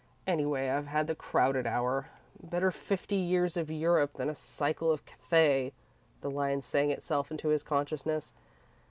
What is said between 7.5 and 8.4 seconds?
consciousness.